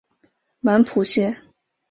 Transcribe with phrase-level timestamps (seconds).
[0.61, 1.39] 满浦线